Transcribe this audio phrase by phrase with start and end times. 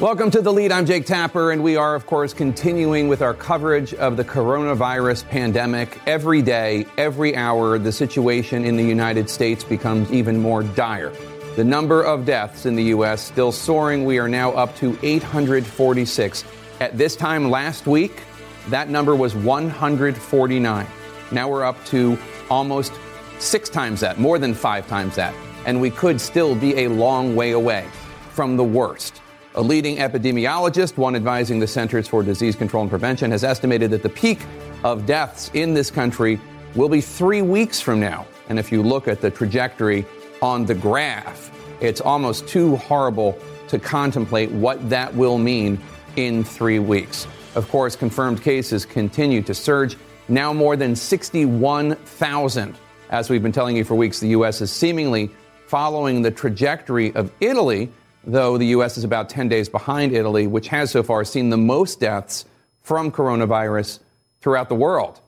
[0.00, 0.72] Welcome to the lead.
[0.72, 5.28] I'm Jake Tapper, and we are, of course, continuing with our coverage of the coronavirus
[5.28, 6.00] pandemic.
[6.06, 11.12] Every day, every hour, the situation in the United States becomes even more dire.
[11.56, 13.20] The number of deaths in the U.S.
[13.22, 14.04] still soaring.
[14.04, 16.44] We are now up to 846.
[16.80, 18.22] At this time last week,
[18.70, 20.86] that number was 149.
[21.30, 22.18] Now we're up to
[22.50, 22.92] almost
[23.38, 25.34] six times that, more than five times that.
[25.64, 27.86] And we could still be a long way away
[28.30, 29.20] from the worst.
[29.54, 34.02] A leading epidemiologist, one advising the Centers for Disease Control and Prevention, has estimated that
[34.02, 34.40] the peak
[34.82, 36.40] of deaths in this country
[36.74, 38.26] will be three weeks from now.
[38.48, 40.06] And if you look at the trajectory
[40.40, 41.50] on the graph,
[41.82, 45.78] it's almost too horrible to contemplate what that will mean
[46.16, 47.26] in three weeks.
[47.54, 52.74] Of course, confirmed cases continue to surge, now more than 61,000.
[53.10, 54.62] As we've been telling you for weeks, the U.S.
[54.62, 55.30] is seemingly
[55.66, 57.90] following the trajectory of Italy
[58.24, 58.96] though the U.S.
[58.96, 62.44] is about 10 days behind Italy, which has so far seen the most deaths
[62.82, 63.98] from coronavirus
[64.40, 65.20] throughout the world.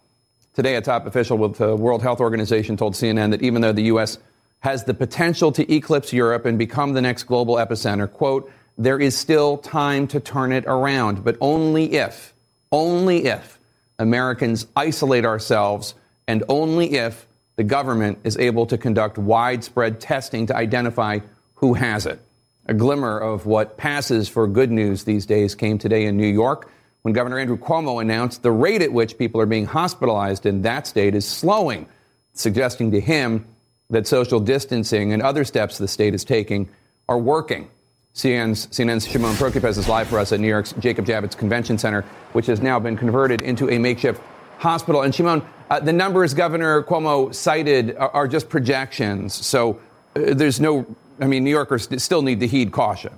[0.55, 3.85] Today, a top official with the World Health Organization told CNN that even though the
[3.85, 4.19] U.S.
[4.61, 9.17] has the potential to eclipse Europe and become the next global epicenter, quote, there is
[9.17, 12.33] still time to turn it around, but only if,
[12.73, 13.59] only if
[13.99, 15.95] Americans isolate ourselves
[16.27, 17.27] and only if
[17.57, 21.21] the government is able to conduct widespread testing to identify
[21.57, 22.21] who has it.
[22.67, 26.71] A glimmer of what passes for good news these days came today in New York
[27.03, 30.87] when Governor Andrew Cuomo announced the rate at which people are being hospitalized in that
[30.87, 31.87] state is slowing,
[32.33, 33.45] suggesting to him
[33.91, 36.71] that social distancing and other steps the state is taking
[37.07, 37.69] are working.
[38.15, 42.03] CNN's, CNN's Shimon Prokupecz is live for us at New York's Jacob Javits Convention Center,
[42.33, 44.23] which has now been converted into a makeshift
[44.57, 45.03] hospital.
[45.03, 49.81] And Shimon, uh, the numbers Governor Cuomo cited are, are just projections, so
[50.17, 50.87] uh, there's no
[51.21, 53.13] I mean, New Yorkers still need to heed caution.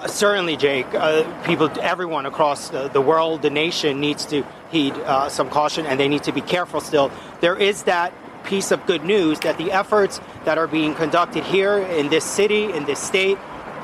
[0.00, 0.86] Uh, certainly, Jake.
[0.94, 5.86] Uh, people, everyone across the, the, world, the nation needs to heed uh, some caution
[5.86, 7.10] and they need to be careful still.
[7.40, 8.12] There is that
[8.44, 12.72] piece of good news that the efforts that are being conducted here in this city,
[12.72, 13.38] in this state,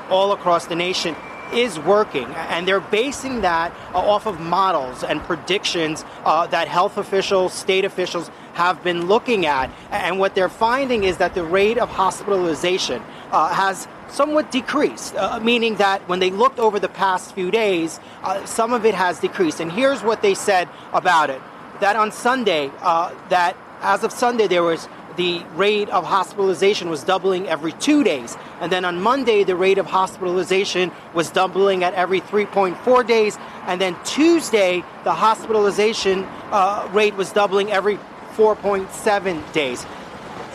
[0.09, 1.15] all across the nation
[1.53, 2.25] is working.
[2.25, 7.85] And they're basing that uh, off of models and predictions uh, that health officials, state
[7.85, 9.71] officials have been looking at.
[9.89, 15.39] And what they're finding is that the rate of hospitalization uh, has somewhat decreased, uh,
[15.39, 19.19] meaning that when they looked over the past few days, uh, some of it has
[19.19, 19.61] decreased.
[19.61, 21.41] And here's what they said about it
[21.79, 27.03] that on Sunday, uh, that as of Sunday, there was the rate of hospitalization was
[27.03, 28.37] doubling every two days.
[28.59, 33.37] And then on Monday, the rate of hospitalization was doubling at every 3.4 days.
[33.67, 37.99] And then Tuesday, the hospitalization uh, rate was doubling every
[38.39, 39.85] 4.7 days.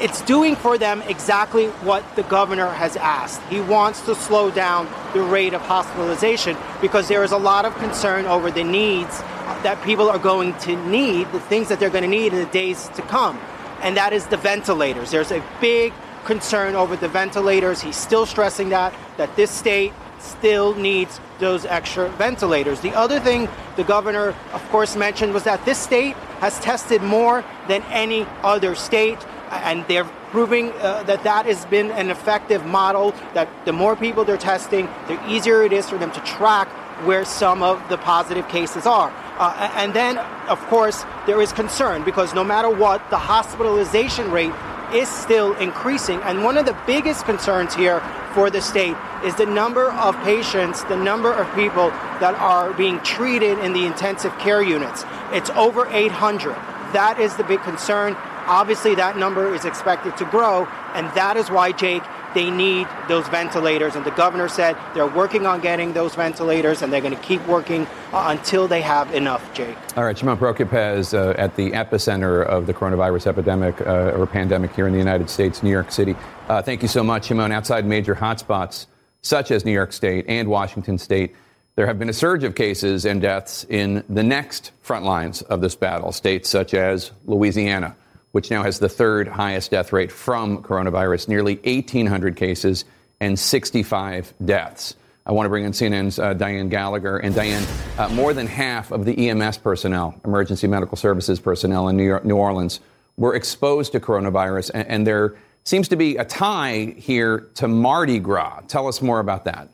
[0.00, 3.42] It's doing for them exactly what the governor has asked.
[3.50, 7.74] He wants to slow down the rate of hospitalization because there is a lot of
[7.76, 9.18] concern over the needs
[9.62, 12.50] that people are going to need, the things that they're going to need in the
[12.50, 13.38] days to come.
[13.82, 15.10] And that is the ventilators.
[15.10, 15.92] There's a big
[16.24, 17.82] concern over the ventilators.
[17.82, 22.80] He's still stressing that, that this state still needs those extra ventilators.
[22.80, 23.46] The other thing
[23.76, 28.74] the governor, of course, mentioned was that this state has tested more than any other
[28.74, 29.18] state,
[29.50, 33.14] and they're proving uh, that that has been an effective model.
[33.32, 36.68] That the more people they're testing, the easier it is for them to track
[37.06, 39.10] where some of the positive cases are.
[39.38, 40.18] Uh, and then,
[40.48, 44.52] of course, there is concern because no matter what, the hospitalization rate
[44.92, 46.20] is still increasing.
[46.22, 48.00] And one of the biggest concerns here
[48.34, 51.88] for the state is the number of patients, the number of people
[52.20, 55.04] that are being treated in the intensive care units.
[55.34, 56.54] It's over 800.
[56.92, 58.14] That is the big concern.
[58.46, 60.64] Obviously, that number is expected to grow,
[60.94, 62.04] and that is why, Jake,
[62.34, 63.96] they need those ventilators.
[63.96, 67.44] And the governor said they're working on getting those ventilators, and they're going to keep
[67.48, 69.76] working uh, until they have enough, Jake.
[69.96, 74.72] All right, Shimon Prokupecz uh, at the epicenter of the coronavirus epidemic uh, or pandemic
[74.72, 76.14] here in the United States, New York City.
[76.48, 77.50] Uh, thank you so much, Shimon.
[77.50, 78.86] Outside major hotspots
[79.22, 81.34] such as New York State and Washington State,
[81.76, 85.60] there have been a surge of cases and deaths in the next front lines of
[85.60, 87.96] this battle, states such as Louisiana
[88.34, 92.84] which now has the third highest death rate from coronavirus, nearly 1,800 cases
[93.20, 94.96] and 65 deaths.
[95.24, 97.18] I want to bring in CNN's uh, Diane Gallagher.
[97.18, 97.64] And Diane,
[97.96, 102.24] uh, more than half of the EMS personnel, emergency medical services personnel in New, York,
[102.24, 102.80] New Orleans,
[103.16, 104.72] were exposed to coronavirus.
[104.74, 108.62] And, and there seems to be a tie here to Mardi Gras.
[108.66, 109.68] Tell us more about that.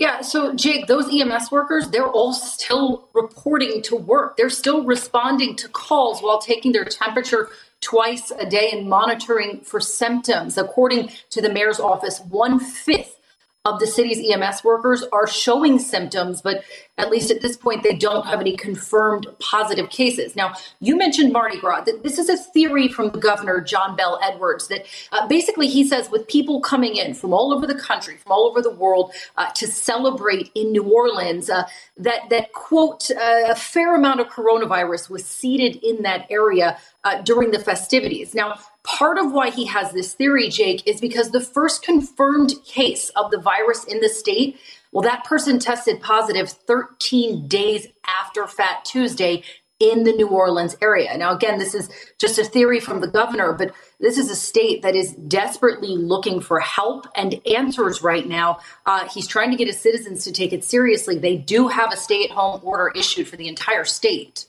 [0.00, 4.38] Yeah, so Jake, those EMS workers, they're all still reporting to work.
[4.38, 7.50] They're still responding to calls while taking their temperature
[7.82, 10.56] twice a day and monitoring for symptoms.
[10.56, 13.19] According to the mayor's office, one fifth
[13.66, 16.64] of the city's EMS workers are showing symptoms, but
[16.96, 20.34] at least at this point, they don't have any confirmed positive cases.
[20.34, 21.84] Now, you mentioned Mardi Gras.
[22.02, 26.10] This is a theory from the governor, John Bel Edwards, that uh, basically he says
[26.10, 29.50] with people coming in from all over the country, from all over the world uh,
[29.52, 31.64] to celebrate in New Orleans, uh,
[31.98, 37.20] that, that quote, uh, a fair amount of coronavirus was seeded in that area uh,
[37.22, 38.34] during the festivities.
[38.34, 43.10] Now, Part of why he has this theory, Jake, is because the first confirmed case
[43.10, 44.58] of the virus in the state,
[44.90, 49.42] well, that person tested positive 13 days after Fat Tuesday
[49.80, 51.16] in the New Orleans area.
[51.16, 51.88] Now, again, this is
[52.18, 56.40] just a theory from the governor, but this is a state that is desperately looking
[56.40, 58.58] for help and answers right now.
[58.84, 61.18] Uh, he's trying to get his citizens to take it seriously.
[61.18, 64.46] They do have a stay at home order issued for the entire state.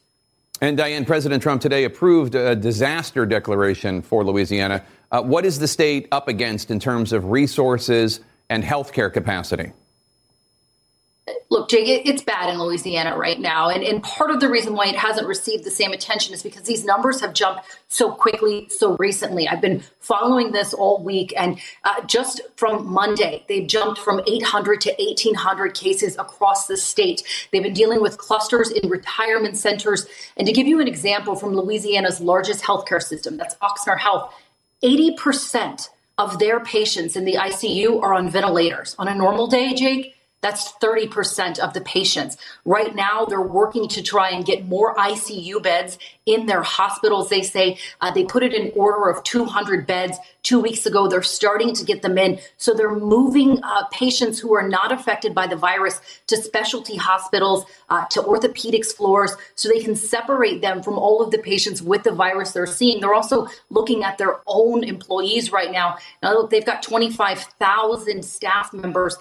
[0.63, 4.83] And Diane, President Trump today approved a disaster declaration for Louisiana.
[5.11, 9.71] Uh, what is the state up against in terms of resources and healthcare capacity?
[11.49, 13.69] Look, Jake, it's bad in Louisiana right now.
[13.69, 16.63] And, and part of the reason why it hasn't received the same attention is because
[16.63, 19.47] these numbers have jumped so quickly, so recently.
[19.47, 21.33] I've been following this all week.
[21.37, 27.21] And uh, just from Monday, they've jumped from 800 to 1,800 cases across the state.
[27.51, 30.07] They've been dealing with clusters in retirement centers.
[30.37, 34.33] And to give you an example from Louisiana's largest healthcare system, that's Ochsner Health,
[34.83, 38.95] 80% of their patients in the ICU are on ventilators.
[38.97, 42.37] On a normal day, Jake, that's 30% of the patients.
[42.65, 47.29] Right now, they're working to try and get more ICU beds in their hospitals.
[47.29, 51.07] They say uh, they put it in order of 200 beds two weeks ago.
[51.07, 52.39] They're starting to get them in.
[52.57, 57.65] So they're moving uh, patients who are not affected by the virus to specialty hospitals,
[57.89, 62.03] uh, to orthopedics floors, so they can separate them from all of the patients with
[62.03, 62.99] the virus they're seeing.
[62.99, 65.97] They're also looking at their own employees right now.
[66.23, 69.17] Now, look, they've got 25,000 staff members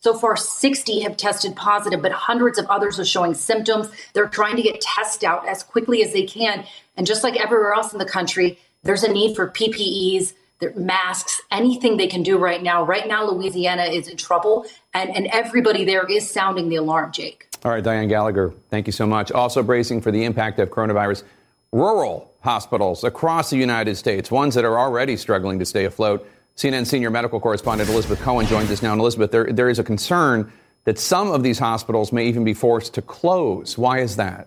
[0.00, 3.90] so far, 60 have tested positive, but hundreds of others are showing symptoms.
[4.14, 6.64] They're trying to get tests out as quickly as they can.
[6.96, 10.32] And just like everywhere else in the country, there's a need for PPEs,
[10.74, 12.82] masks, anything they can do right now.
[12.82, 14.64] Right now, Louisiana is in trouble,
[14.94, 17.48] and, and everybody there is sounding the alarm, Jake.
[17.62, 19.30] All right, Diane Gallagher, thank you so much.
[19.30, 21.24] Also bracing for the impact of coronavirus,
[21.72, 26.26] rural hospitals across the United States, ones that are already struggling to stay afloat.
[26.60, 28.92] CNN senior medical correspondent Elizabeth Cohen joins us now.
[28.92, 30.52] And Elizabeth, there, there is a concern
[30.84, 33.78] that some of these hospitals may even be forced to close.
[33.78, 34.46] Why is that?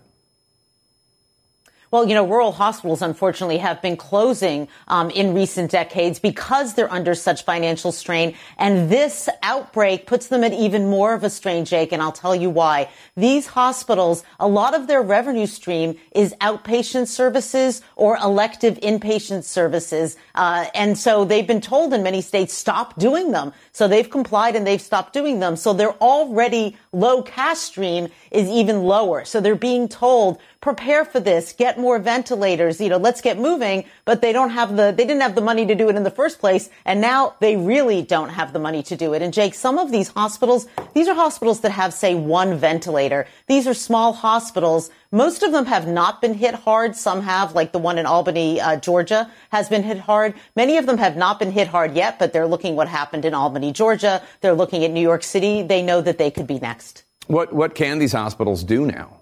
[1.94, 6.92] Well, you know, rural hospitals unfortunately have been closing um, in recent decades because they're
[6.92, 8.34] under such financial strain.
[8.58, 11.92] And this outbreak puts them at even more of a strain, Jake.
[11.92, 12.90] And I'll tell you why.
[13.16, 20.18] These hospitals, a lot of their revenue stream is outpatient services or elective inpatient services.
[20.34, 23.54] Uh, and so they've been told in many states, stop doing them.
[23.72, 25.56] So they've complied and they've stopped doing them.
[25.56, 29.26] So their already low cash stream is even lower.
[29.26, 33.84] So they're being told, prepare for this, get more ventilators, you know, let's get moving,
[34.06, 36.10] but they don't have the, they didn't have the money to do it in the
[36.10, 36.70] first place.
[36.86, 39.22] And now they really don't have the money to do it.
[39.22, 43.28] And Jake, some of these hospitals, these are hospitals that have, say, one ventilator.
[43.48, 44.90] These are small hospitals.
[45.12, 46.96] Most of them have not been hit hard.
[46.96, 50.34] Some have, like the one in Albany, uh, Georgia, has been hit hard.
[50.56, 53.34] Many of them have not been hit hard yet, but they're looking what happened in
[53.34, 54.24] Albany, Georgia.
[54.40, 55.62] They're looking at New York City.
[55.62, 57.04] They know that they could be next.
[57.28, 59.20] What, what can these hospitals do now?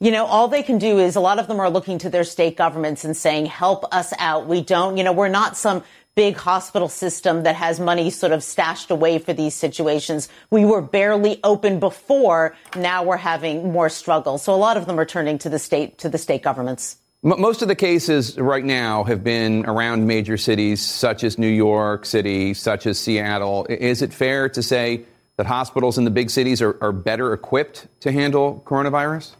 [0.00, 2.24] You know, all they can do is a lot of them are looking to their
[2.24, 4.46] state governments and saying, help us out.
[4.46, 8.42] We don't, you know, we're not some big hospital system that has money sort of
[8.42, 10.30] stashed away for these situations.
[10.50, 12.56] We were barely open before.
[12.74, 14.38] Now we're having more struggle.
[14.38, 16.96] So a lot of them are turning to the state, to the state governments.
[17.22, 22.06] Most of the cases right now have been around major cities such as New York
[22.06, 23.66] City, such as Seattle.
[23.68, 25.02] Is it fair to say
[25.36, 29.34] that hospitals in the big cities are, are better equipped to handle coronavirus?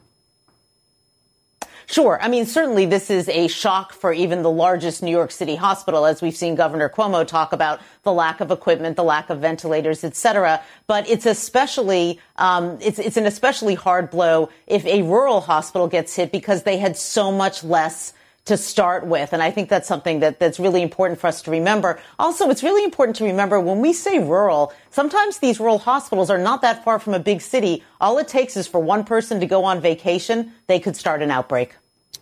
[1.90, 2.22] Sure.
[2.22, 6.06] I mean, certainly this is a shock for even the largest New York City hospital,
[6.06, 10.04] as we've seen Governor Cuomo talk about the lack of equipment, the lack of ventilators,
[10.04, 10.62] et cetera.
[10.86, 16.14] But it's especially, um, it's, it's an especially hard blow if a rural hospital gets
[16.14, 18.12] hit because they had so much less
[18.44, 19.32] to start with.
[19.32, 22.00] And I think that's something that, that's really important for us to remember.
[22.20, 26.38] Also, it's really important to remember when we say rural, sometimes these rural hospitals are
[26.38, 27.82] not that far from a big city.
[28.00, 31.32] All it takes is for one person to go on vacation, they could start an
[31.32, 31.74] outbreak.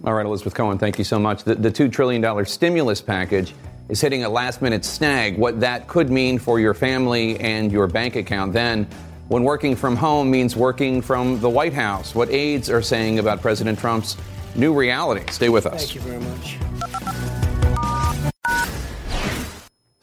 [0.04, 1.42] All right, Elizabeth Cohen, thank you so much.
[1.42, 3.52] The, the $2 trillion stimulus package
[3.88, 5.36] is hitting a last minute snag.
[5.36, 8.86] What that could mean for your family and your bank account then
[9.28, 12.14] when working from home means working from the White House.
[12.14, 14.16] What aides are saying about President Trump's
[14.54, 15.30] new reality.
[15.30, 15.80] Stay with us.
[15.80, 16.58] Thank you very much.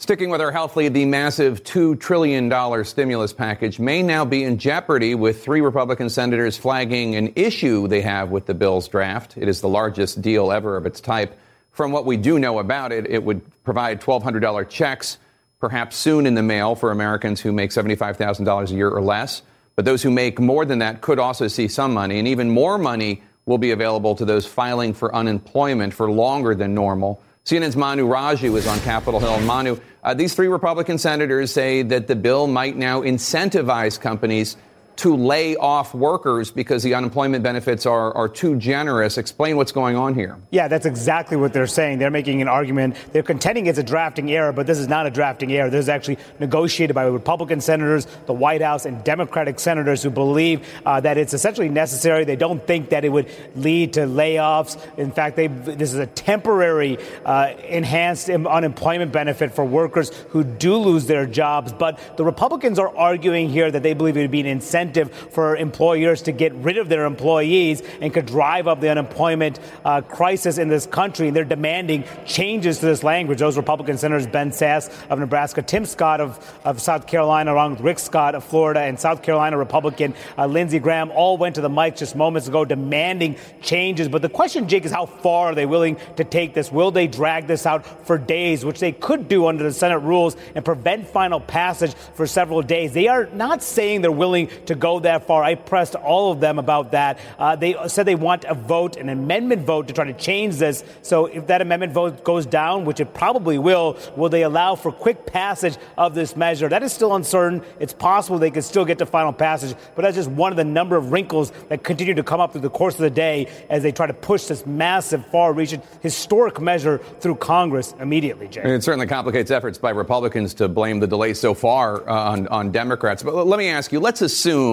[0.05, 4.59] Sticking with our health lead, the massive $2 trillion stimulus package may now be in
[4.59, 9.35] jeopardy with three Republican senators flagging an issue they have with the bill's draft.
[9.35, 11.35] It is the largest deal ever of its type.
[11.71, 15.17] From what we do know about it, it would provide $1,200 checks,
[15.59, 19.41] perhaps soon in the mail for Americans who make $75,000 a year or less.
[19.75, 22.77] But those who make more than that could also see some money, and even more
[22.77, 27.23] money will be available to those filing for unemployment for longer than normal.
[27.45, 29.39] CNN's Manu Raju is on Capitol Hill.
[29.41, 34.57] Manu, uh, these three Republican senators say that the bill might now incentivize companies
[34.97, 39.17] to lay off workers because the unemployment benefits are, are too generous.
[39.17, 40.37] Explain what's going on here.
[40.51, 41.99] Yeah, that's exactly what they're saying.
[41.99, 42.95] They're making an argument.
[43.11, 45.69] They're contending it's a drafting error, but this is not a drafting error.
[45.69, 50.65] This is actually negotiated by Republican senators, the White House, and Democratic senators who believe
[50.85, 52.23] uh, that it's essentially necessary.
[52.23, 54.79] They don't think that it would lead to layoffs.
[54.97, 60.77] In fact, they, this is a temporary uh, enhanced unemployment benefit for workers who do
[60.77, 61.73] lose their jobs.
[61.73, 65.11] But the Republicans are arguing here that they believe it would be an incentive incentive
[65.31, 70.01] for employers to get rid of their employees and could drive up the unemployment uh,
[70.01, 71.27] crisis in this country.
[71.27, 73.39] And they're demanding changes to this language.
[73.39, 77.81] Those Republican senators, Ben Sasse of Nebraska, Tim Scott of, of South Carolina, along with
[77.81, 81.69] Rick Scott of Florida, and South Carolina Republican uh, Lindsey Graham, all went to the
[81.69, 84.07] mic just moments ago demanding changes.
[84.07, 86.71] But the question, Jake, is how far are they willing to take this?
[86.71, 90.35] Will they drag this out for days, which they could do under the Senate rules
[90.53, 92.93] and prevent final passage for several days?
[92.93, 95.43] They are not saying they're willing to go that far.
[95.43, 97.19] I pressed all of them about that.
[97.39, 100.83] Uh, they said they want a vote, an amendment vote, to try to change this.
[101.01, 104.91] So if that amendment vote goes down, which it probably will, will they allow for
[104.91, 106.69] quick passage of this measure?
[106.69, 107.63] That is still uncertain.
[107.79, 110.63] It's possible they could still get to final passage, but that's just one of the
[110.63, 113.83] number of wrinkles that continue to come up through the course of the day as
[113.83, 118.61] they try to push this massive, far-reaching, historic measure through Congress immediately, Jay.
[118.63, 122.71] it certainly complicates efforts by Republicans to blame the delay so far uh, on, on
[122.71, 123.23] Democrats.
[123.23, 124.64] But let me ask you, let's assume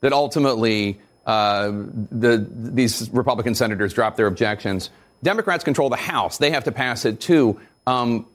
[0.00, 1.70] that ultimately uh,
[2.10, 4.90] the, these Republican senators drop their objections.
[5.22, 6.38] Democrats control the House.
[6.38, 7.60] They have to pass it too.
[7.86, 8.26] Um,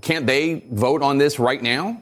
[0.00, 2.00] can't they vote on this right now?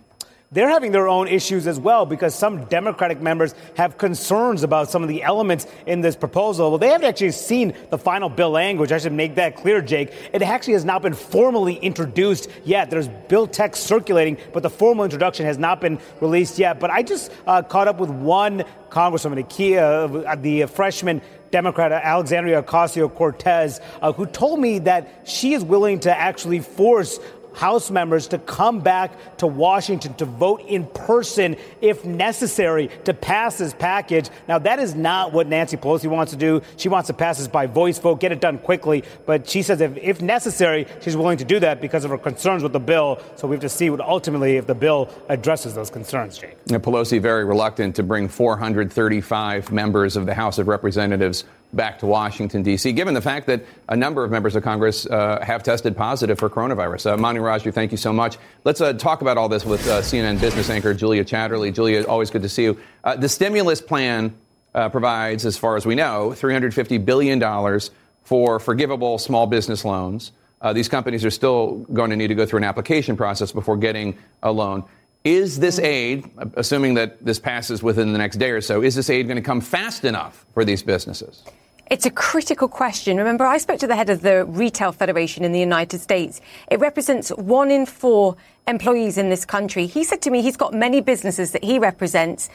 [0.53, 5.01] They're having their own issues as well because some Democratic members have concerns about some
[5.01, 6.71] of the elements in this proposal.
[6.71, 8.91] Well, they haven't actually seen the final bill language.
[8.91, 10.13] I should make that clear, Jake.
[10.33, 12.91] It actually has not been formally introduced yet.
[12.91, 16.81] There's bill text circulating, but the formal introduction has not been released yet.
[16.81, 22.61] But I just uh, caught up with one Congresswoman, Akia, uh, the freshman Democrat Alexandria
[22.61, 27.21] Ocasio Cortez, uh, who told me that she is willing to actually force
[27.55, 33.59] House members to come back to Washington to vote in person if necessary to pass
[33.59, 34.31] this package.
[34.49, 36.63] Now, that is not what Nancy Pelosi wants to do.
[36.77, 39.05] She wants to pass this by voice vote, get it done quickly.
[39.27, 42.63] But she says if, if necessary, she's willing to do that because of her concerns
[42.63, 43.21] with the bill.
[43.37, 46.57] So we have to see what ultimately if the bill addresses those concerns, Jake.
[46.69, 52.07] Now, Pelosi very reluctant to bring 435 members of the House of Representatives back to
[52.07, 55.97] Washington, D.C., given the fact that a number of members of Congress uh, have tested
[55.97, 57.13] positive for coronavirus.
[57.13, 58.39] Uh, Manu Raju, thank you so much.
[58.65, 61.75] Let's uh, talk about all this with uh, CNN business anchor Julia Chatterley.
[61.75, 62.81] Julia, always good to see you.
[63.05, 64.35] Uh, the stimulus plan
[64.75, 67.81] uh, provides, as far as we know, $350 billion
[68.25, 70.33] for forgivable small business loans.
[70.75, 74.17] these companies are still going to need to go through an application process before getting
[74.43, 74.85] a loan.
[75.23, 79.11] Is this aid, assuming that this passes within the next day or so, is this
[79.11, 81.43] aid going to come fast enough for these businesses?
[81.91, 83.17] It's a critical question.
[83.17, 86.41] Remember, I spoke to the head of the Retail Federation in the United States.
[86.71, 88.37] It represents one in four
[88.69, 89.87] employees in this country.
[89.87, 92.49] He said to me he's got many businesses that he represents.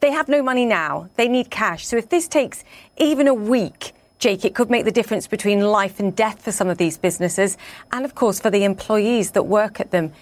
[0.00, 1.10] They have no money now.
[1.16, 1.86] They need cash.
[1.86, 2.64] So if this takes
[2.96, 6.68] even a week, Jake, it could make the difference between life and death for some
[6.68, 7.58] of these businesses
[7.92, 10.12] and, of course, for the employees that work at them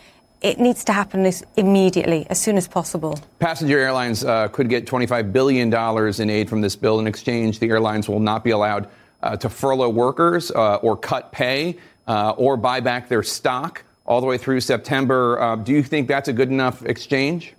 [0.43, 3.19] it needs to happen immediately, as soon as possible.
[3.39, 5.73] Passenger airlines uh, could get $25 billion
[6.21, 7.01] in aid from this bill.
[7.01, 8.89] In exchange, the airlines will not be allowed
[9.23, 11.77] uh, to furlough workers uh, or cut pay
[12.07, 15.41] uh, or buy back their stock all the way through September.
[15.41, 17.55] Uh, do you think that's a good enough exchange?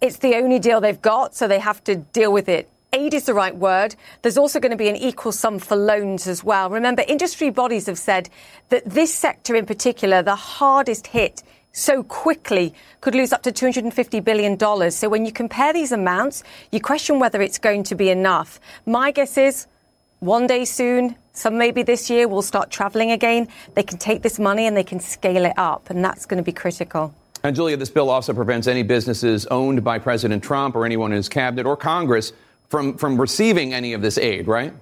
[0.00, 3.24] It's the only deal they've got, so they have to deal with it aid is
[3.24, 3.94] the right word.
[4.22, 6.70] There's also going to be an equal sum for loans as well.
[6.70, 8.30] Remember, industry bodies have said
[8.70, 11.42] that this sector in particular, the hardest hit
[11.76, 14.90] so quickly could lose up to $250 billion.
[14.90, 16.42] So when you compare these amounts,
[16.72, 18.58] you question whether it's going to be enough.
[18.86, 19.66] My guess is
[20.20, 23.48] one day soon, some maybe this year, we'll start traveling again.
[23.74, 26.42] They can take this money and they can scale it up, and that's going to
[26.42, 27.14] be critical.
[27.44, 31.16] And Julia, this bill also prevents any businesses owned by President Trump or anyone in
[31.18, 32.32] his cabinet or Congress
[32.70, 34.72] from, from receiving any of this aid, right?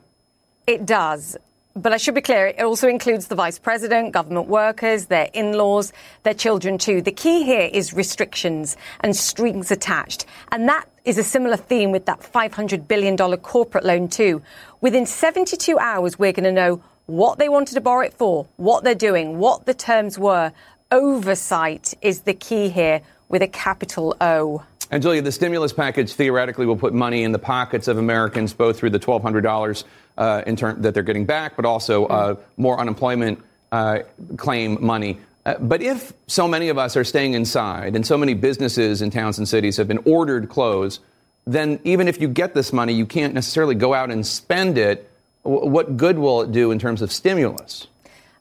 [0.69, 1.37] It does.
[1.76, 5.54] But I should be clear, it also includes the vice president, government workers, their in
[5.54, 7.02] laws, their children too.
[7.02, 10.25] The key here is restrictions and strings attached.
[10.52, 14.40] And that is a similar theme with that $500 billion corporate loan too.
[14.83, 18.85] Within 72 hours, we're going to know what they wanted to borrow it for, what
[18.85, 20.52] they're doing, what the terms were.
[20.93, 24.62] Oversight is the key here with a capital O.
[24.93, 28.78] And Julia, the stimulus package theoretically will put money in the pockets of Americans, both
[28.78, 29.85] through the $1,200
[30.16, 33.40] uh, in turn that they're getting back, but also uh, more unemployment
[33.73, 34.00] uh,
[34.37, 35.18] claim money.
[35.47, 39.11] Uh, but if so many of us are staying inside and so many businesses in
[39.11, 41.00] towns and cities have been ordered closed,
[41.47, 45.11] then even if you get this money, you can't necessarily go out and spend it.
[45.44, 47.87] W- what good will it do in terms of stimulus?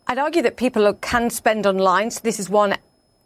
[0.08, 2.12] I'd argue that people can spend online.
[2.12, 2.76] So this is one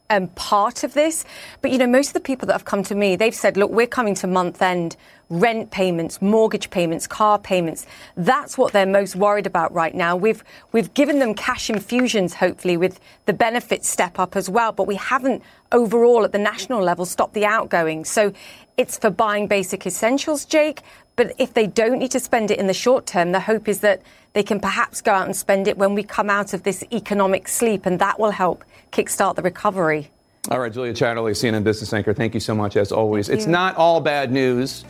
[0.10, 1.26] um, part of this.
[1.62, 3.72] But, you know, most of the people that have come to me, they've said, look,
[3.72, 4.96] we're coming to month end
[5.30, 7.86] rent payments, mortgage payments, car payments.
[8.16, 10.16] That's what they're most worried about right now.
[10.16, 14.88] We've, we've given them cash infusions, hopefully, with the benefits step up as well, but
[14.88, 18.06] we haven't overall at the national level stopped the outgoing.
[18.06, 18.34] So
[18.78, 20.82] it's for buying basic essentials, Jake.
[21.18, 23.80] But if they don't need to spend it in the short term, the hope is
[23.80, 24.04] that
[24.34, 27.48] they can perhaps go out and spend it when we come out of this economic
[27.48, 30.12] sleep, and that will help kickstart the recovery.
[30.52, 33.30] All right, Julia Chatterley, CNN business anchor, thank you so much as always.
[33.30, 34.86] It's not all bad news.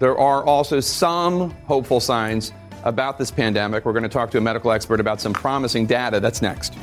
[0.00, 2.52] There are also some hopeful signs
[2.84, 3.86] about this pandemic.
[3.86, 6.20] We're going to talk to a medical expert about some promising data.
[6.20, 6.74] That's next.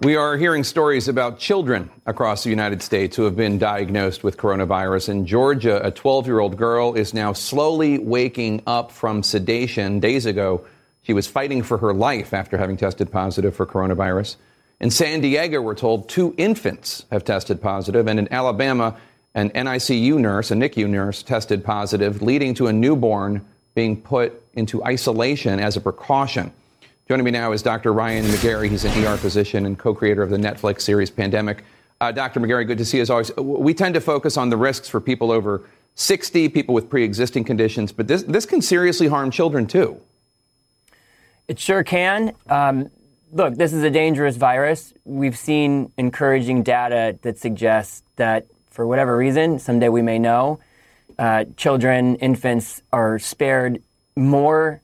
[0.00, 4.36] We are hearing stories about children across the United States who have been diagnosed with
[4.36, 5.08] coronavirus.
[5.08, 9.98] In Georgia, a 12 year old girl is now slowly waking up from sedation.
[9.98, 10.64] Days ago,
[11.02, 14.36] she was fighting for her life after having tested positive for coronavirus.
[14.78, 18.96] In San Diego, we're told two infants have tested positive, and in Alabama,
[19.34, 24.80] an NICU nurse, a NICU nurse, tested positive, leading to a newborn being put into
[24.84, 26.52] isolation as a precaution.
[27.08, 27.94] Joining me now is Dr.
[27.94, 28.68] Ryan McGarry.
[28.68, 31.64] He's an ER physician and co creator of the Netflix series Pandemic.
[32.02, 32.38] Uh, Dr.
[32.38, 33.34] McGarry, good to see you as always.
[33.38, 35.62] We tend to focus on the risks for people over
[35.94, 39.98] 60, people with pre existing conditions, but this, this can seriously harm children too.
[41.48, 42.34] It sure can.
[42.50, 42.90] Um,
[43.32, 44.92] look, this is a dangerous virus.
[45.06, 50.60] We've seen encouraging data that suggests that for whatever reason, someday we may know,
[51.18, 53.82] uh, children, infants are spared
[54.14, 54.82] more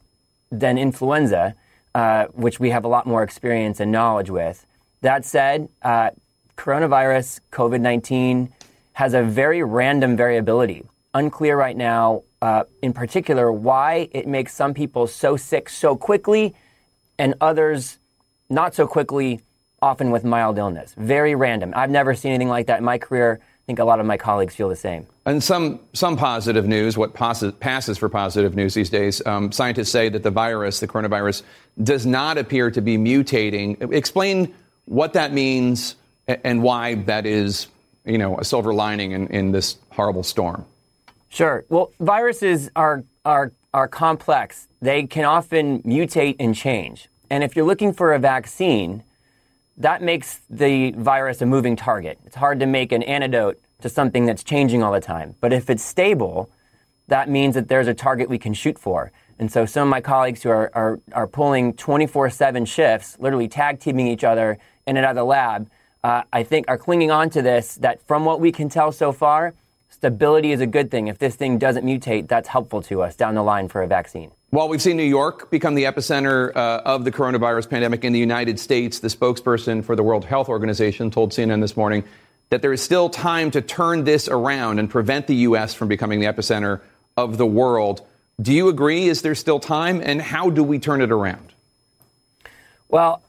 [0.50, 1.54] than influenza,
[1.94, 4.66] uh, which we have a lot more experience and knowledge with.
[5.00, 6.10] That said, uh,
[6.56, 8.52] coronavirus, COVID 19,
[8.94, 10.84] has a very random variability.
[11.12, 16.54] Unclear right now uh, in particular why it makes some people so sick so quickly
[17.18, 17.98] and others
[18.50, 19.40] not so quickly,
[19.80, 20.94] often with mild illness.
[20.96, 21.72] Very random.
[21.74, 23.40] I've never seen anything like that in my career.
[23.64, 25.06] I think a lot of my colleagues feel the same.
[25.24, 29.90] And some, some positive news, what passes, passes for positive news these days, um, scientists
[29.90, 31.42] say that the virus, the coronavirus,
[31.82, 33.90] does not appear to be mutating.
[33.90, 34.52] Explain
[34.84, 35.96] what that means
[36.28, 37.68] and why that is,
[38.04, 40.66] you know, a silver lining in, in this horrible storm.
[41.30, 41.64] Sure.
[41.70, 44.68] Well, viruses are, are, are complex.
[44.82, 47.08] They can often mutate and change.
[47.30, 49.04] And if you're looking for a vaccine,
[49.76, 52.18] that makes the virus a moving target.
[52.24, 55.34] It's hard to make an antidote to something that's changing all the time.
[55.40, 56.50] But if it's stable,
[57.08, 59.12] that means that there's a target we can shoot for.
[59.38, 63.48] And so some of my colleagues who are, are, are pulling 24 7 shifts, literally
[63.48, 65.68] tag teaming each other in and out of the lab,
[66.04, 69.10] uh, I think are clinging on to this that from what we can tell so
[69.10, 69.54] far,
[70.04, 71.08] stability is a good thing.
[71.08, 74.30] If this thing doesn't mutate, that's helpful to us down the line for a vaccine.
[74.50, 78.18] Well, we've seen New York become the epicenter uh, of the coronavirus pandemic in the
[78.18, 78.98] United States.
[78.98, 82.04] The spokesperson for the World Health Organization told CNN this morning
[82.50, 85.72] that there is still time to turn this around and prevent the U.S.
[85.72, 86.82] from becoming the epicenter
[87.16, 88.02] of the world.
[88.42, 89.08] Do you agree?
[89.08, 90.02] Is there still time?
[90.04, 91.54] And how do we turn it around?
[92.90, 93.22] Well,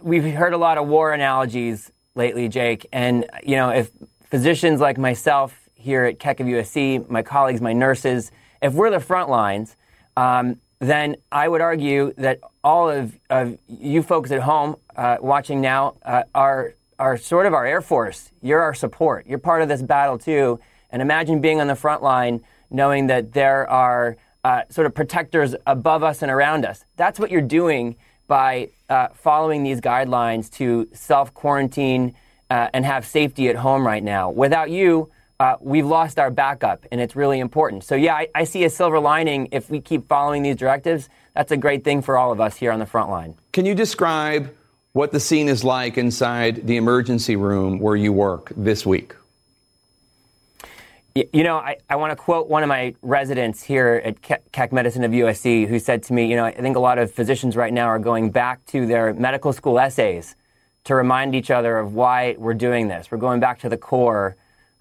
[0.00, 2.86] we've heard a lot of war analogies lately, Jake.
[2.90, 3.90] And, you know, if
[4.30, 9.00] physicians like myself here at Keck of USC, my colleagues, my nurses, if we're the
[9.00, 9.76] front lines,
[10.16, 15.60] um, then I would argue that all of, of you folks at home uh, watching
[15.60, 18.30] now uh, are, are sort of our Air Force.
[18.42, 19.26] You're our support.
[19.26, 20.60] You're part of this battle too.
[20.90, 25.54] And imagine being on the front line knowing that there are uh, sort of protectors
[25.66, 26.84] above us and around us.
[26.96, 32.14] That's what you're doing by uh, following these guidelines to self quarantine
[32.48, 34.30] uh, and have safety at home right now.
[34.30, 37.82] Without you, uh, we've lost our backup, and it's really important.
[37.82, 41.08] So, yeah, I, I, see a silver lining if we keep following these directives.
[41.34, 43.34] That's a great thing for all of us here on the front line.
[43.52, 44.54] Can you describe
[44.92, 49.14] what the scene is like inside the emergency room where you work this week?
[51.14, 54.20] You know, I, I want to quote one of my residents here at
[54.52, 57.10] Keck Medicine of USC who said to me, you know, I think a lot of
[57.10, 60.36] physicians right now are going back to their medical school essays
[60.84, 63.10] to remind each other of why we're doing this.
[63.10, 64.36] We're going back to the core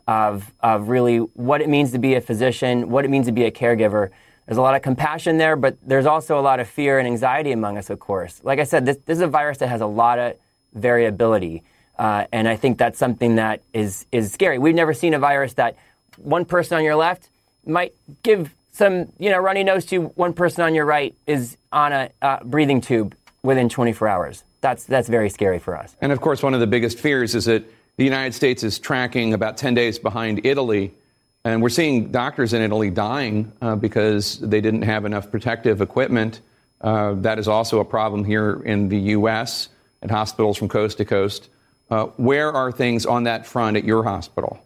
[0.09, 3.43] of, of really what it means to be a physician, what it means to be
[3.43, 4.09] a caregiver.
[4.47, 7.51] There's a lot of compassion there, but there's also a lot of fear and anxiety
[7.51, 8.41] among us, of course.
[8.43, 10.35] Like I said, this, this is a virus that has a lot of
[10.73, 11.61] variability.
[11.95, 14.57] Uh, and I think that's something that is, is scary.
[14.57, 15.75] We've never seen a virus that
[16.17, 17.29] one person on your left
[17.63, 17.93] might
[18.23, 22.09] give some, you know, runny nose to one person on your right is on a
[22.23, 24.43] uh, breathing tube within 24 hours.
[24.61, 25.95] That's that's very scary for us.
[26.01, 27.63] And of course, one of the biggest fears is that
[27.99, 30.93] the United States is tracking about 10 days behind Italy,
[31.43, 36.39] and we're seeing doctors in Italy dying uh, because they didn't have enough protective equipment.
[36.79, 39.67] Uh, that is also a problem here in the U.S.
[40.01, 41.49] at hospitals from coast to coast.
[41.91, 44.61] Uh, where are things on that front at your hospital?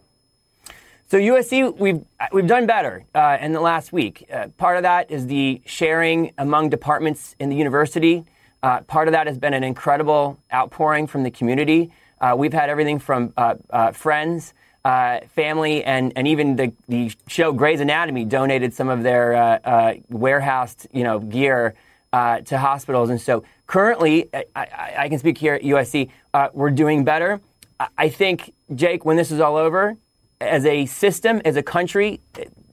[1.10, 4.28] So USC, we've we've done better uh, in the last week.
[4.32, 8.26] Uh, part of that is the sharing among departments in the university.
[8.62, 11.92] Uh, part of that has been an incredible outpouring from the community.
[12.24, 17.52] Uh, we've had everything from uh, uh, friends, family, and, and even the, the show
[17.52, 21.76] Grey's Anatomy donated some of their warehoused you know gear
[22.14, 23.10] to hospitals.
[23.10, 26.10] And so currently, I, I, I can speak here at USC,
[26.54, 27.42] we're doing better.
[27.98, 29.98] I think Jake, when this is all over,
[30.40, 32.22] as a system, as a country,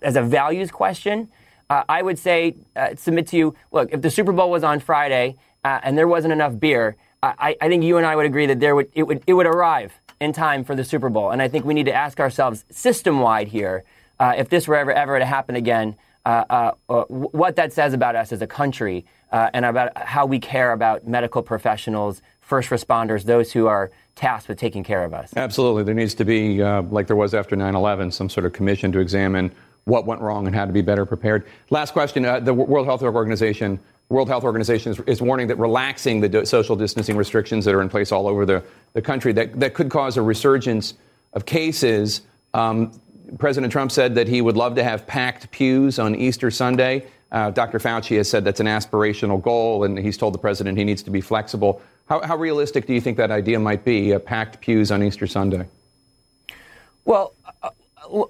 [0.00, 1.28] as a values question,
[1.68, 3.56] uh, I would say uh, submit to you.
[3.72, 7.56] Look, if the Super Bowl was on Friday uh, and there wasn't enough beer, I,
[7.60, 9.92] I, think you and I would agree that there would it would it would arrive
[10.20, 11.30] in time for the Super Bowl.
[11.30, 13.84] And I think we need to ask ourselves system wide here,
[14.18, 18.16] uh, if this were ever ever to happen again, uh, uh, what that says about
[18.16, 23.52] us as a country and about how we care about medical professionals, first responders, those
[23.52, 25.32] who are tasked with taking care of us.
[25.36, 25.84] Absolutely.
[25.84, 28.90] There needs to be, uh, like there was after 9 11, some sort of commission
[28.92, 29.52] to examine
[29.84, 31.46] what went wrong and how to be better prepared.
[31.70, 33.78] Last question uh, the World Health Organization.
[34.10, 37.80] World Health Organization is, is warning that relaxing the do- social distancing restrictions that are
[37.80, 40.94] in place all over the, the country that, that could cause a resurgence
[41.32, 42.22] of cases.
[42.52, 42.92] Um,
[43.38, 47.06] President Trump said that he would love to have packed pews on Easter Sunday.
[47.30, 47.78] Uh, Dr.
[47.78, 51.10] Fauci has said that's an aspirational goal, and he's told the president he needs to
[51.10, 51.80] be flexible.
[52.08, 55.28] How, how realistic do you think that idea might be, uh, packed pews on Easter
[55.28, 55.68] Sunday?
[57.04, 57.70] Well, uh,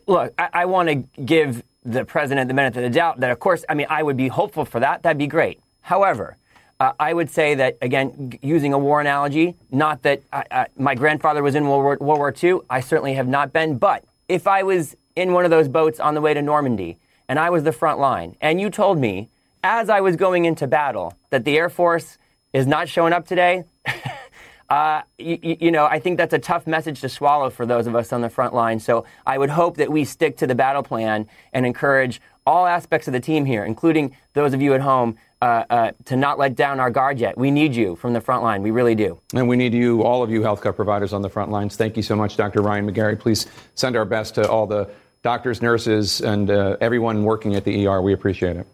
[0.06, 3.40] look, I, I want to give the president the benefit of the doubt that, of
[3.40, 5.02] course, I mean, I would be hopeful for that.
[5.02, 5.58] That'd be great.
[5.82, 6.36] However,
[6.78, 11.42] uh, I would say that, again, using a war analogy, not that I, my grandfather
[11.42, 14.62] was in World War, World War II, I certainly have not been, but if I
[14.62, 16.96] was in one of those boats on the way to Normandy
[17.28, 19.28] and I was the front line, and you told me
[19.62, 22.16] as I was going into battle that the Air Force
[22.52, 23.64] is not showing up today,
[24.70, 28.12] uh, you, know, I think that's a tough message to swallow for those of us
[28.12, 28.80] on the front line.
[28.80, 33.06] So I would hope that we stick to the battle plan and encourage all aspects
[33.06, 36.56] of the team here, including those of you at home, uh, uh, to not let
[36.56, 37.38] down our guard yet.
[37.38, 38.60] We need you from the front line.
[38.60, 39.20] We really do.
[39.32, 41.76] And we need you, all of you healthcare providers on the front lines.
[41.76, 42.60] Thank you so much, Dr.
[42.60, 43.18] Ryan McGarry.
[43.18, 44.90] Please send our best to all the
[45.22, 48.02] doctors, nurses, and uh, everyone working at the ER.
[48.02, 48.66] We appreciate it.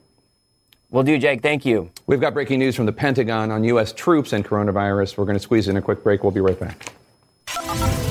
[0.90, 1.42] Will do, Jake.
[1.42, 1.90] Thank you.
[2.06, 3.92] We've got breaking news from the Pentagon on U.S.
[3.92, 5.18] troops and coronavirus.
[5.18, 6.22] We're going to squeeze in a quick break.
[6.22, 8.05] We'll be right back.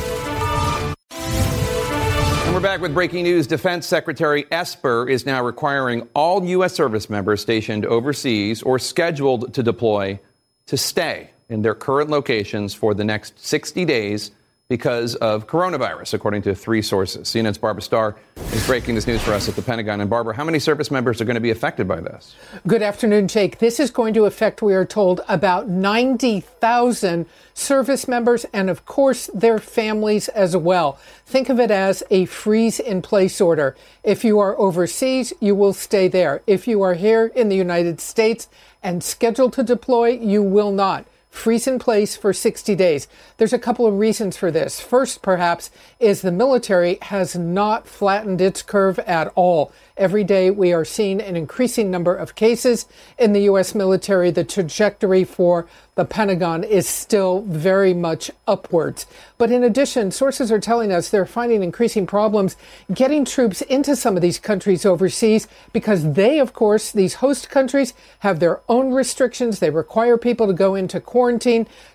[2.66, 3.46] Back with breaking news.
[3.46, 6.74] Defense Secretary Esper is now requiring all U.S.
[6.74, 10.20] service members stationed overseas or scheduled to deploy
[10.66, 14.32] to stay in their current locations for the next 60 days
[14.68, 17.28] because of coronavirus, according to three sources.
[17.28, 18.16] CNN's Barbara Starr
[18.52, 20.02] is breaking this news for us at the Pentagon.
[20.02, 22.36] And Barbara, how many service members are going to be affected by this?
[22.66, 23.60] Good afternoon, Jake.
[23.60, 29.30] This is going to affect, we are told, about 90,000 service members and, of course,
[29.36, 30.94] their families as well.
[31.28, 33.76] Think of it as a freeze in place order.
[34.04, 36.42] If you are overseas, you will stay there.
[36.48, 38.50] If you are here in the United States
[38.82, 43.08] and scheduled to deploy, you will not freeze in place for 60 days.
[43.38, 44.80] There's a couple of reasons for this.
[44.80, 45.70] First, perhaps,
[46.00, 49.72] is the military has not flattened its curve at all.
[49.98, 52.86] Every day we are seeing an increasing number of cases
[53.18, 53.74] in the U.S.
[53.74, 54.30] military.
[54.30, 59.06] The trajectory for the Pentagon is still very much upwards.
[59.38, 62.58] But in addition, sources are telling us they're finding increasing problems
[62.94, 67.94] getting troops into some of these countries overseas because they, of course, these host countries
[68.20, 69.60] have their own restrictions.
[69.60, 71.25] They require people to go into quarantine.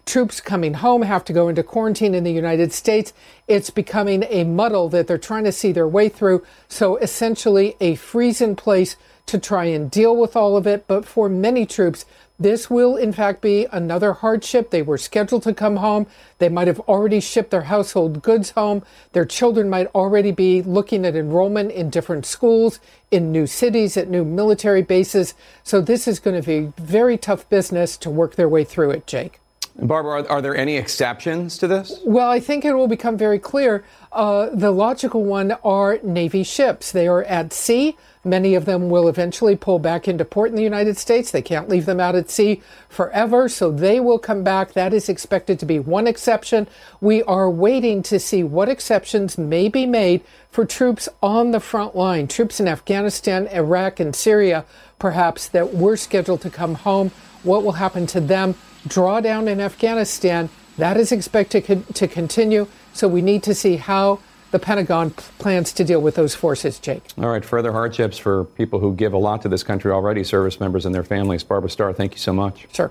[0.07, 3.13] Troops coming home have to go into quarantine in the United States.
[3.47, 6.45] It's becoming a muddle that they're trying to see their way through.
[6.69, 10.87] So essentially a freeze in place to try and deal with all of it.
[10.89, 12.05] But for many troops,
[12.41, 14.71] this will, in fact, be another hardship.
[14.71, 16.07] They were scheduled to come home.
[16.39, 18.83] They might have already shipped their household goods home.
[19.13, 24.09] Their children might already be looking at enrollment in different schools, in new cities, at
[24.09, 25.35] new military bases.
[25.63, 29.07] So this is going to be very tough business to work their way through it,
[29.07, 29.40] Jake.
[29.83, 32.01] Barbara, are, are, there any exceptions to this?
[32.05, 33.85] Well, I think it will become very clear.
[34.13, 36.93] Uh, the logical one are Navy ships.
[36.93, 37.97] They are at sea.
[38.23, 41.31] Many of them will eventually pull back into port in the United States.
[41.31, 44.75] They can't leave them out at sea forever, so they will come back.
[44.75, 46.69] That is expected to be one exception.
[47.01, 51.97] We are waiting to see what exceptions may be made for troops on the front
[51.97, 54.67] line, troops in Afghanistan, Iraq, and Syria,
[54.99, 57.13] perhaps, that were scheduled to come home.
[57.43, 58.55] What will happen to them?
[58.89, 60.49] Drawdown in Afghanistan.
[60.79, 62.67] That is expected to continue.
[62.93, 67.05] So we need to see how the Pentagon plans to deal with those forces, Jake.
[67.19, 70.59] All right, further hardships for people who give a lot to this country already, service
[70.59, 71.45] members and their families.
[71.45, 72.67] Barbara Starr, thank you so much.
[72.73, 72.91] Sure.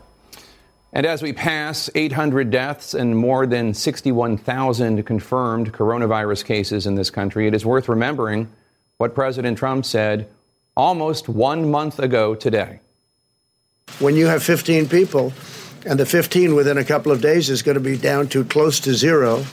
[0.93, 7.11] And as we pass 800 deaths and more than 61,000 confirmed coronavirus cases in this
[7.11, 8.47] country, it is worth remembering
[8.97, 10.29] what President Trump said
[10.77, 12.79] almost one month ago today.
[13.99, 15.33] When you have 15 people,
[15.85, 18.79] and the 15 within a couple of days is going to be down to close
[18.81, 19.45] to zero.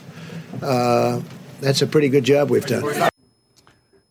[0.63, 1.21] Uh,
[1.61, 3.11] that's a pretty good job we've done.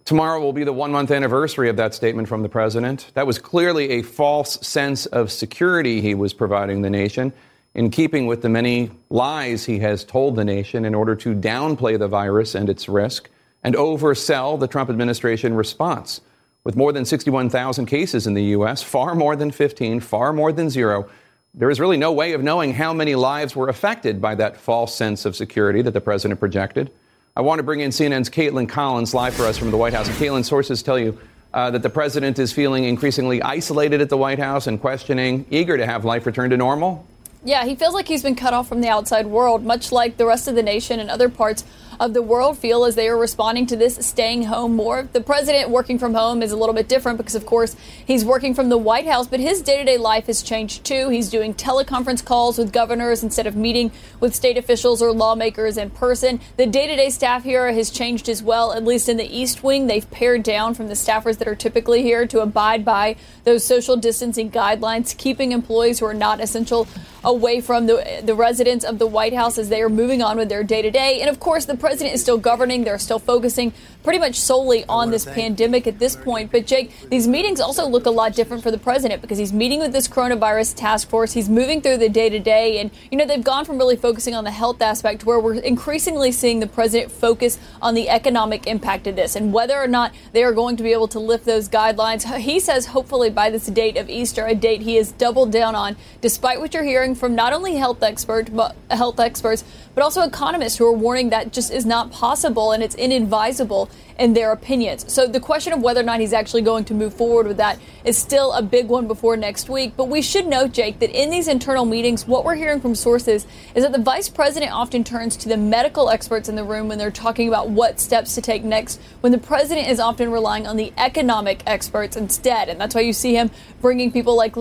[0.05, 3.11] Tomorrow will be the one month anniversary of that statement from the president.
[3.15, 7.33] That was clearly a false sense of security he was providing the nation,
[7.73, 11.97] in keeping with the many lies he has told the nation in order to downplay
[11.97, 13.29] the virus and its risk
[13.63, 16.21] and oversell the Trump administration response.
[16.63, 20.69] With more than 61,000 cases in the U.S., far more than 15, far more than
[20.69, 21.09] zero,
[21.57, 24.93] there is really no way of knowing how many lives were affected by that false
[24.93, 26.91] sense of security that the president projected.
[27.37, 30.07] I want to bring in CNN's Kaitlan Collins live for us from the White House.
[30.07, 31.17] And Kaitlan, sources tell you
[31.53, 35.77] uh, that the president is feeling increasingly isolated at the White House and questioning, eager
[35.77, 37.05] to have life return to normal.
[37.45, 40.25] Yeah, he feels like he's been cut off from the outside world, much like the
[40.25, 41.63] rest of the nation and other parts
[41.99, 45.07] of the world feel as they are responding to this staying home more.
[45.11, 48.53] The president working from home is a little bit different because, of course, he's working
[48.53, 51.09] from the White House, but his day to day life has changed too.
[51.09, 55.89] He's doing teleconference calls with governors instead of meeting with state officials or lawmakers in
[55.89, 56.39] person.
[56.57, 59.63] The day to day staff here has changed as well, at least in the East
[59.63, 59.87] Wing.
[59.87, 63.97] They've pared down from the staffers that are typically here to abide by those social
[63.97, 66.87] distancing guidelines, keeping employees who are not essential
[67.23, 70.49] away from the, the residents of the White House as they are moving on with
[70.49, 71.19] their day to day.
[71.21, 72.83] And of course, the president is still governing.
[72.83, 73.71] They're still focusing
[74.01, 76.51] pretty much solely on this pandemic at this point.
[76.51, 79.81] But Jake, these meetings also look a lot different for the president because he's meeting
[79.81, 81.33] with this coronavirus task force.
[81.33, 82.79] He's moving through the day to day.
[82.79, 85.59] And, you know, they've gone from really focusing on the health aspect to where we're
[85.59, 90.11] increasingly seeing the president focus on the economic impact of this and whether or not
[90.33, 92.23] they are going to be able to lift those guidelines.
[92.39, 95.97] He says hopefully by this date of Easter, a date he has doubled down on,
[96.21, 100.77] despite what you're hearing from not only health experts, but health experts, but also economists
[100.77, 105.11] who are warning that just is not possible and it's inadvisable in their opinions.
[105.11, 107.79] So the question of whether or not he's actually going to move forward with that
[108.05, 109.93] is still a big one before next week.
[109.97, 113.45] But we should note, Jake, that in these internal meetings, what we're hearing from sources
[113.75, 116.97] is that the vice president often turns to the medical experts in the room when
[116.97, 120.77] they're talking about what steps to take next, when the president is often relying on
[120.77, 122.69] the economic experts instead.
[122.69, 124.55] And that's why you see him bringing people like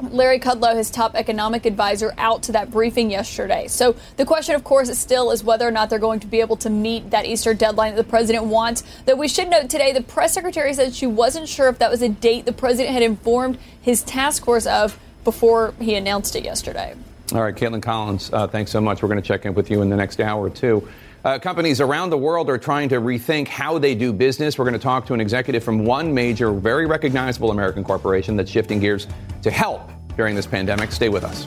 [0.00, 3.66] Larry Kudlow, his top economic advisor, out to that briefing yesterday.
[3.66, 6.40] So the question, of course, is still is whether or not they're going to be
[6.40, 8.84] able to meet that Easter deadline that the president wants.
[9.06, 12.02] That we should note today, the press secretary said she wasn't sure if that was
[12.02, 16.94] a date the president had informed his task force of before he announced it yesterday.
[17.34, 19.02] All right, Kaitlan Collins, uh, thanks so much.
[19.02, 20.88] We're going to check in with you in the next hour or two.
[21.28, 24.56] Uh, companies around the world are trying to rethink how they do business.
[24.56, 28.50] We're going to talk to an executive from one major, very recognizable American corporation that's
[28.50, 29.06] shifting gears
[29.42, 30.90] to help during this pandemic.
[30.90, 31.46] Stay with us.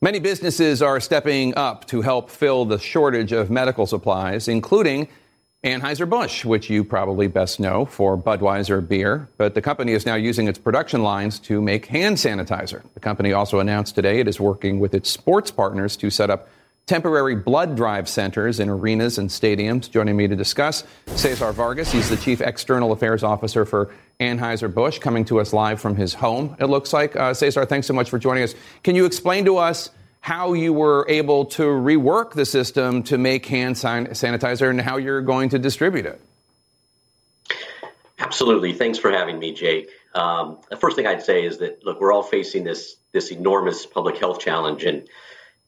[0.00, 5.08] Many businesses are stepping up to help fill the shortage of medical supplies, including
[5.64, 10.46] Anheuser-Busch, which you probably best know for Budweiser beer, but the company is now using
[10.46, 12.82] its production lines to make hand sanitizer.
[12.94, 16.48] The company also announced today it is working with its sports partners to set up
[16.86, 19.90] temporary blood drive centers in arenas and stadiums.
[19.90, 20.84] Joining me to discuss,
[21.16, 21.90] Cesar Vargas.
[21.90, 26.56] He's the Chief External Affairs Officer for Anheuser-Busch, coming to us live from his home,
[26.60, 27.16] it looks like.
[27.16, 28.54] Uh, Cesar, thanks so much for joining us.
[28.84, 29.90] Can you explain to us
[30.20, 35.22] how you were able to rework the system to make hand sanitizer and how you're
[35.22, 36.20] going to distribute it.
[38.18, 38.72] Absolutely.
[38.72, 39.90] Thanks for having me, Jake.
[40.14, 43.86] Um, the first thing I'd say is that look, we're all facing this this enormous
[43.86, 45.08] public health challenge, and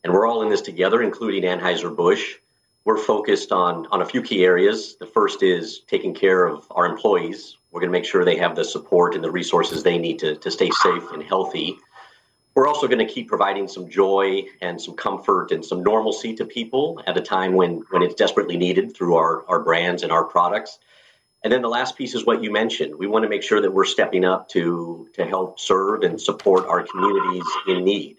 [0.03, 2.37] and we're all in this together, including Anheuser Busch.
[2.85, 4.97] We're focused on on a few key areas.
[4.97, 7.57] The first is taking care of our employees.
[7.71, 10.35] We're going to make sure they have the support and the resources they need to
[10.37, 11.79] to stay safe and healthy.
[12.55, 16.45] We're also going to keep providing some joy and some comfort and some normalcy to
[16.45, 20.25] people at a time when, when it's desperately needed through our, our brands and our
[20.25, 20.79] products.
[21.43, 22.95] And then the last piece is what you mentioned.
[22.97, 26.67] We want to make sure that we're stepping up to, to help serve and support
[26.67, 28.19] our communities in need.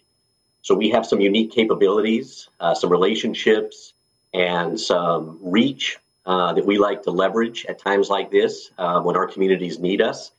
[0.63, 3.93] So we have some unique capabilities, uh, some relationships,
[4.33, 9.15] and some reach uh, that we like to leverage at times like this uh, when
[9.17, 10.31] our communities need us.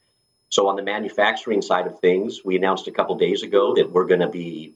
[0.52, 4.04] So on the manufacturing side of things, we announced a couple days ago that we're
[4.04, 4.74] going to be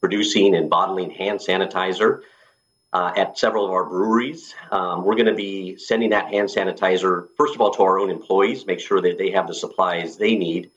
[0.00, 2.22] producing and bottling hand sanitizer
[2.94, 4.54] uh, at several of our breweries.
[4.70, 8.08] Um, we're going to be sending that hand sanitizer, first of all, to our own
[8.08, 10.70] employees, make sure that they have the supplies they need.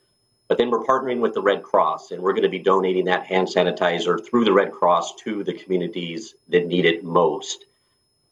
[0.50, 3.26] But then we're partnering with the Red Cross, and we're going to be donating that
[3.26, 7.64] hand sanitizer through the Red Cross to the communities that need it most.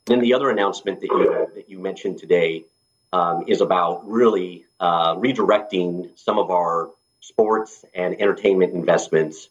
[0.07, 2.65] Then the other announcement that you that you mentioned today
[3.11, 6.89] um, is about really uh, redirecting some of our
[7.21, 9.49] sports and entertainment investments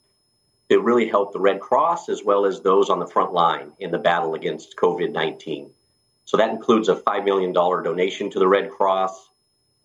[0.69, 3.91] to really help the Red Cross as well as those on the front line in
[3.91, 5.71] the battle against COVID 19.
[6.25, 9.29] So that includes a $5 million donation to the Red Cross.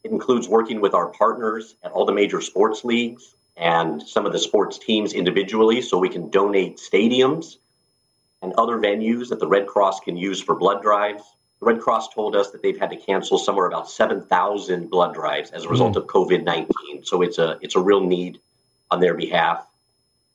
[0.04, 4.34] It includes working with our partners at all the major sports leagues and some of
[4.34, 7.58] the sports teams individually so we can donate stadiums
[8.42, 11.24] and other venues that the Red Cross can use for blood drives.
[11.64, 15.52] The Red Cross told us that they've had to cancel somewhere about 7,000 blood drives
[15.52, 15.96] as a result mm.
[15.96, 17.08] of COVID-19.
[17.08, 18.42] So it's a it's a real need
[18.92, 19.66] on their behalf.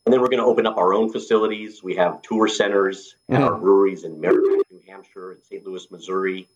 [0.07, 1.83] And then we're going to open up our own facilities.
[1.83, 3.45] We have tour centers at mm.
[3.45, 5.67] our breweries in Merrimack, New Hampshire, and St.
[5.67, 6.49] Louis, Missouri.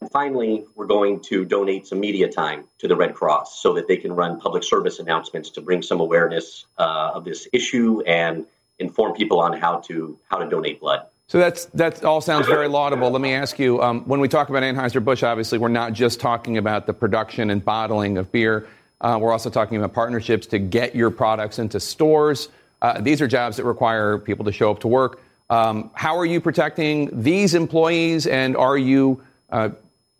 [0.00, 3.86] And finally, we're going to donate some media time to the Red Cross so that
[3.86, 8.46] they can run public service announcements to bring some awareness uh, of this issue and
[8.80, 11.06] inform people on how to how to donate blood.
[11.28, 13.10] So that's that all sounds very laudable.
[13.10, 16.20] Let me ask you: um, when we talk about Anheuser Busch, obviously we're not just
[16.20, 18.68] talking about the production and bottling of beer.
[19.00, 22.50] Uh, we're also talking about partnerships to get your products into stores.
[22.82, 25.22] Uh, these are jobs that require people to show up to work.
[25.50, 29.70] Um, how are you protecting these employees, and are you uh,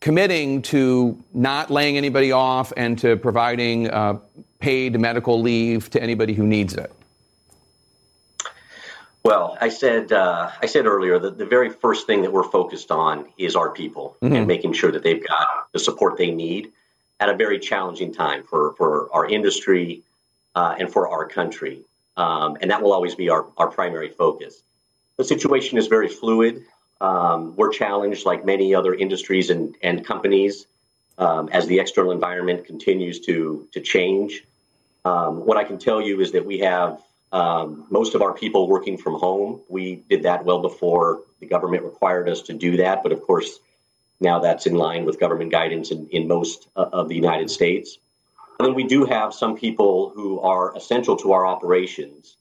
[0.01, 4.19] committing to not laying anybody off and to providing uh,
[4.59, 6.93] paid medical leave to anybody who needs it?
[9.25, 12.91] Well, I said uh, I said earlier that the very first thing that we're focused
[12.91, 14.35] on is our people mm-hmm.
[14.35, 16.73] and making sure that they've got the support they need
[17.21, 20.03] at a very challenging time for for our industry
[20.57, 21.83] uh, and for our country,
[22.17, 24.61] um, and that will always be our our primary focus.
[25.19, 26.65] The situation is very fluid.
[27.01, 30.67] Um, we're challenged like many other industries and and companies
[31.19, 34.45] um, as the external environment continues to to change.
[35.05, 37.01] Um, what I can tell you is that we have
[37.33, 39.63] um, most of our people working from home.
[39.69, 43.59] We did that well before the government required us to do that, but of course,
[44.21, 47.99] now that's in line with government guidance in, in most uh, of the United States.
[48.59, 52.37] And then we do have some people who are essential to our operations,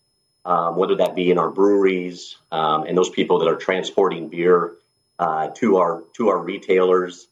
[0.45, 4.75] um, whether that be in our breweries um, and those people that are transporting beer
[5.19, 7.27] uh, to our to our retailers.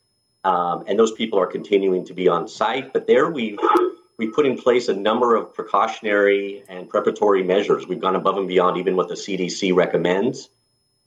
[0.45, 3.59] Um, and those people are continuing to be on site, but there we've
[4.19, 7.87] we put in place a number of precautionary and preparatory measures.
[7.87, 10.49] We've gone above and beyond even what the CDC recommends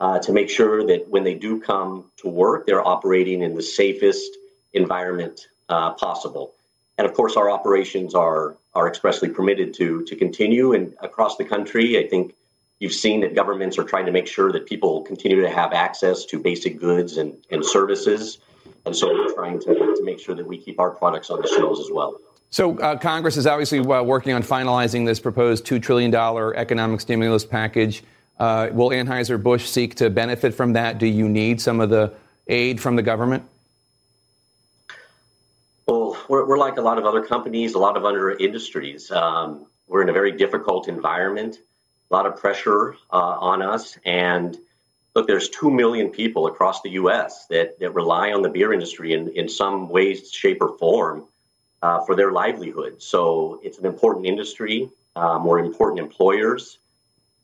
[0.00, 3.62] uh, to make sure that when they do come to work, they're operating in the
[3.62, 4.30] safest
[4.72, 6.54] environment uh, possible.
[6.96, 10.72] And of course, our operations are are expressly permitted to to continue.
[10.72, 12.34] And across the country, I think
[12.78, 16.24] you've seen that governments are trying to make sure that people continue to have access
[16.26, 18.38] to basic goods and, and services.
[18.86, 21.48] And so we're trying to, to make sure that we keep our products on the
[21.48, 22.18] shelves as well.
[22.52, 27.46] So uh, Congress is obviously uh, working on finalizing this proposed $2 trillion economic stimulus
[27.46, 28.04] package.
[28.38, 30.98] Uh, will Anheuser-Busch seek to benefit from that?
[30.98, 32.12] Do you need some of the
[32.48, 33.44] aid from the government?
[35.86, 39.10] Well, we're, we're like a lot of other companies, a lot of other industries.
[39.10, 41.56] Um, we're in a very difficult environment,
[42.10, 43.96] a lot of pressure uh, on us.
[44.04, 44.58] And
[45.14, 47.46] look, there's 2 million people across the U.S.
[47.46, 51.24] that, that rely on the beer industry in, in some way, shape, or form
[51.82, 53.02] uh, for their livelihood.
[53.02, 54.88] So it's an important industry.
[55.16, 56.78] Um, we're important employers.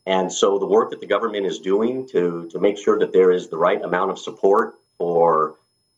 [0.05, 3.31] And so the work that the government is doing to, to make sure that there
[3.31, 5.55] is the right amount of support for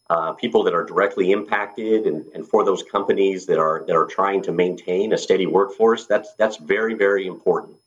[0.10, 4.06] uh, people that are directly impacted and, and for those companies that are that are
[4.06, 7.78] trying to maintain a steady workforce, that's that's very, very important.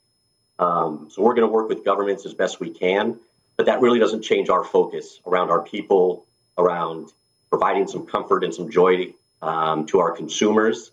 [0.58, 3.18] Um, so we're going to work with governments as best we can,
[3.58, 6.24] but that really doesn't change our focus around our people,
[6.56, 7.10] around
[7.50, 9.12] providing some comfort and some joy
[9.42, 10.92] um, to our consumers,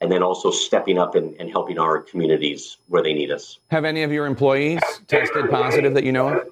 [0.00, 3.58] and then also stepping up and, and helping our communities where they need us.
[3.70, 6.48] Have any of your employees tested positive that you know of?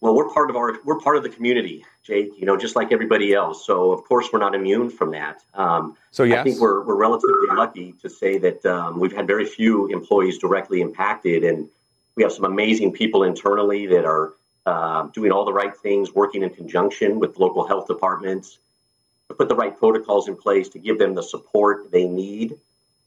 [0.00, 2.30] Well, we're part of our we're part of the community, Jake.
[2.38, 3.66] You know, just like everybody else.
[3.66, 5.42] So of course we're not immune from that.
[5.54, 6.38] Um, so yes.
[6.38, 10.38] I think we're we're relatively lucky to say that um, we've had very few employees
[10.38, 11.68] directly impacted, and
[12.14, 14.34] we have some amazing people internally that are
[14.66, 18.58] uh, doing all the right things, working in conjunction with local health departments
[19.28, 22.58] to put the right protocols in place to give them the support they need.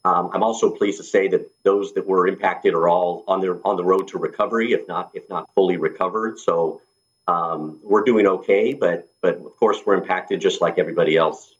[0.04, 3.66] Um, I'm also pleased to say that those that were impacted are all on their
[3.66, 6.40] on the road to recovery, if not if not fully recovered.
[6.40, 6.82] So
[7.28, 11.54] um, we're doing okay, but but of course we're impacted just like everybody else.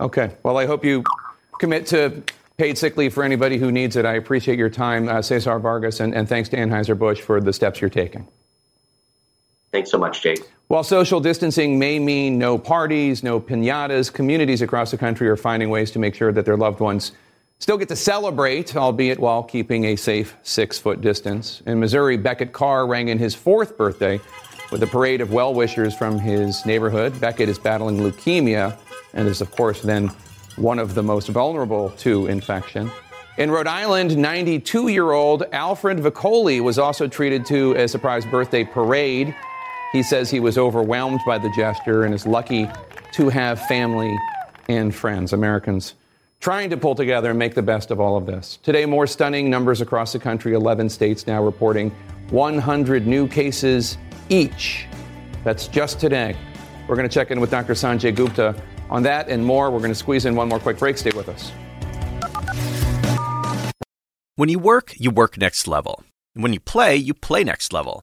[0.00, 0.34] Okay.
[0.42, 1.04] Well, I hope you
[1.58, 2.22] commit to
[2.56, 4.06] paid sick leave for anybody who needs it.
[4.06, 7.52] I appreciate your time, uh, Cesar Vargas, and, and thanks to Anheuser Busch for the
[7.52, 8.26] steps you're taking.
[9.72, 10.40] Thanks so much, Jake.
[10.68, 15.70] While social distancing may mean no parties, no pinatas, communities across the country are finding
[15.70, 17.12] ways to make sure that their loved ones
[17.58, 21.62] still get to celebrate, albeit while keeping a safe six foot distance.
[21.66, 24.20] In Missouri, Beckett Carr rang in his fourth birthday
[24.70, 27.18] with a parade of well wishers from his neighborhood.
[27.20, 28.78] Beckett is battling leukemia
[29.14, 30.08] and is, of course, then
[30.56, 32.90] one of the most vulnerable to infection.
[33.38, 38.64] In Rhode Island, 92 year old Alfred Vicoli was also treated to a surprise birthday
[38.64, 39.34] parade.
[39.92, 42.68] He says he was overwhelmed by the gesture and is lucky
[43.12, 44.18] to have family
[44.68, 45.94] and friends, Americans
[46.40, 48.58] trying to pull together and make the best of all of this.
[48.64, 51.90] Today, more stunning numbers across the country 11 states now reporting
[52.30, 53.96] 100 new cases
[54.28, 54.86] each.
[55.44, 56.36] That's just today.
[56.88, 57.74] We're going to check in with Dr.
[57.74, 59.70] Sanjay Gupta on that and more.
[59.70, 60.98] We're going to squeeze in one more quick break.
[60.98, 61.52] Stay with us.
[64.34, 66.02] When you work, you work next level.
[66.34, 68.02] When you play, you play next level.